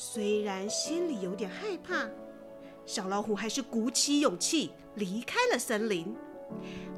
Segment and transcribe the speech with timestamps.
[0.00, 2.08] 虽然心里有点害怕，
[2.86, 6.14] 小老虎还是鼓起勇气离开了森林。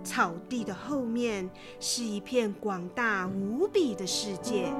[0.04, 1.49] 草地的后面
[1.81, 4.71] 是一片广大无比的世界。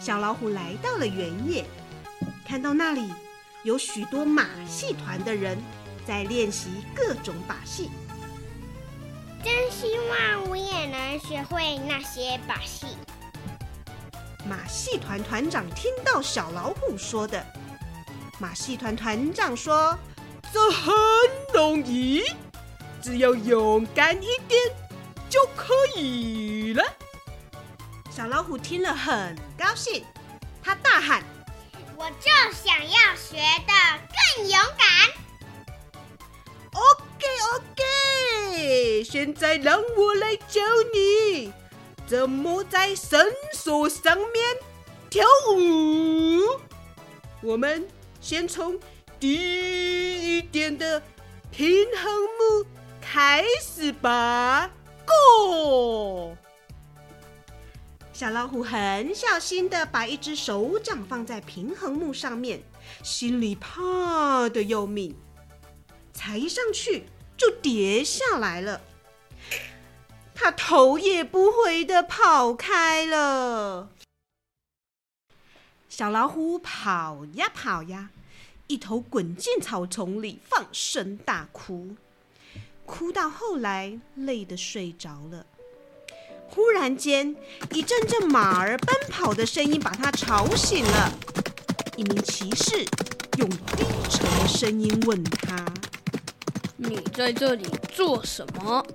[0.00, 1.64] 小老虎来到了原野，
[2.44, 3.08] 看到那里
[3.62, 5.56] 有许多马戏团的人
[6.04, 7.88] 在练习各种把戏。
[9.44, 12.96] 真希望我也能学会那些把戏。
[14.44, 17.44] 马戏团团长听到小老虎说的。
[18.38, 19.96] 马戏团团长说
[20.52, 20.92] ：“这很
[21.54, 22.22] 容易，
[23.00, 24.60] 只要勇敢一点
[25.28, 26.84] 就可以了。”
[28.10, 30.04] 小老虎听了很高兴，
[30.62, 31.22] 他大喊
[31.96, 33.72] ：“我就想要学的
[34.36, 34.60] 更勇
[39.12, 40.62] 现在让我来教
[40.94, 41.52] 你
[42.06, 43.20] 怎么在绳
[43.52, 44.56] 索上面
[45.10, 45.22] 跳
[45.54, 46.58] 舞。”
[47.44, 47.86] 我们。
[48.22, 48.78] 先从
[49.18, 51.02] 低一点的
[51.50, 52.64] 平衡木
[53.00, 54.70] 开始吧
[55.04, 56.36] ，Go！
[58.12, 62.62] 小老虎很小心的把一只手掌放在平衡木上面，
[63.02, 65.16] 心里怕的要命，
[66.14, 68.80] 踩上去就跌下来了。
[70.64, 73.90] 头也不回的跑开了。
[75.88, 78.10] 小老虎跑呀跑呀，
[78.68, 81.96] 一头滚进草丛里，放声大哭，
[82.86, 85.44] 哭到后来累得睡着了。
[86.48, 87.34] 忽然间，
[87.72, 91.12] 一阵阵马儿奔跑的声音把他吵醒了。
[91.96, 92.84] 一名骑士
[93.38, 95.66] 用低沉的声音问他
[96.78, 98.86] ：“你在这里做什么？”“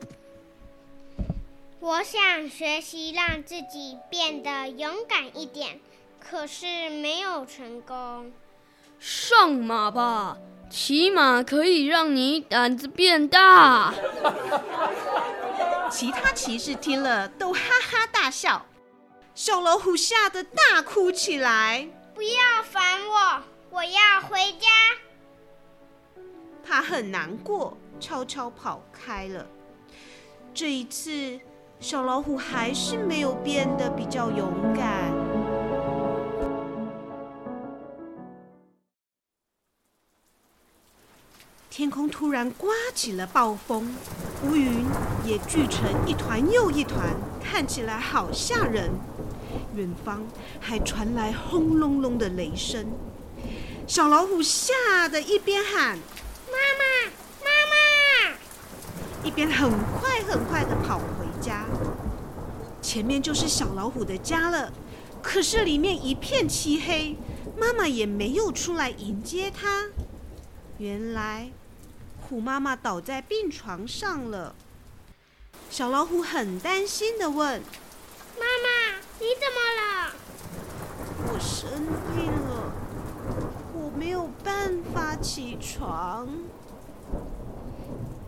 [1.80, 5.80] 我想学习让自己变得勇敢一点。”
[6.20, 8.34] 可是没有成功。
[9.00, 10.38] 上马吧，
[10.70, 13.94] 骑马可以让你胆子变大。
[15.90, 18.66] 其他骑士听了都哈哈大笑，
[19.34, 21.88] 小老虎吓得大哭起来。
[22.14, 24.68] 不要烦我，我要回家。
[26.62, 29.48] 他很难过，悄悄跑开了。
[30.54, 31.40] 这一次，
[31.80, 35.14] 小老虎还是没有变得比较勇敢。
[41.70, 43.96] 天空突然刮起了暴风，
[44.44, 44.84] 乌云
[45.24, 48.90] 也聚成一团又一团，看起来好吓人。
[49.76, 50.26] 远方
[50.60, 52.88] 还传来轰隆隆的雷声，
[53.86, 56.00] 小老虎吓得一边喊
[56.50, 57.12] “妈妈，
[57.44, 58.38] 妈妈”，
[59.24, 60.77] 一边很快很快的。
[62.88, 64.72] 前面就是小老虎的家了，
[65.22, 67.18] 可是里面一片漆黑，
[67.60, 69.88] 妈妈也没有出来迎接它。
[70.78, 71.52] 原来。
[72.22, 74.56] 虎妈妈倒在病床上了，
[75.70, 77.62] 小老虎很担心的问
[78.40, 80.14] ：“妈妈，你怎么了
[81.28, 81.70] ？”“我生
[82.16, 82.72] 病了，
[83.74, 86.28] 我没有办法起床。”“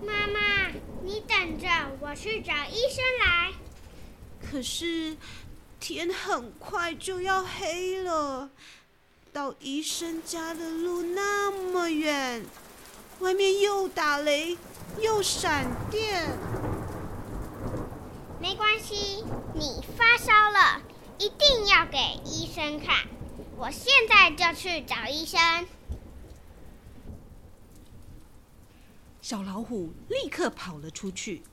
[0.06, 0.68] 妈妈，
[1.04, 1.68] 你等着，
[2.02, 3.52] 我去找医生来。
[4.50, 5.16] ”“可是
[5.80, 8.50] 天很快就要黑了，
[9.32, 12.44] 到医生家的路那么远。”
[13.20, 14.58] 外面又打雷
[15.02, 16.30] 又闪电，
[18.40, 20.82] 没关系，你发烧了，
[21.18, 23.06] 一定要给医生看。
[23.58, 25.68] 我现在就去找医生。
[29.22, 31.44] 小老虎立刻跑了出去，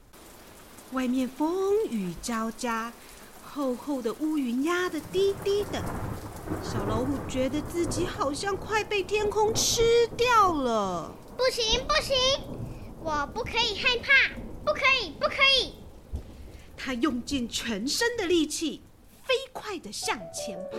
[0.92, 2.92] 外面风雨交加，
[3.44, 5.82] 厚厚的乌云压得低低的。
[6.62, 11.12] 小老虎觉得自己好像快被天空吃掉了。
[11.36, 12.16] 不行不行，
[13.02, 14.32] 我不可以害怕，
[14.64, 15.74] 不可以不可以！
[16.76, 18.82] 他用尽全身的力气，
[19.24, 20.78] 飞快的向前跑。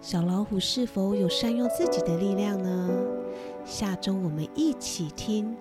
[0.00, 2.88] 小老虎是否有善用自己的力量呢？
[3.64, 5.56] 下周我们一起听，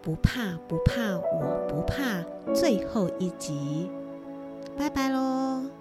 [0.00, 3.90] 不怕不怕，我不怕，最后一集。
[4.76, 5.79] 拜拜喽。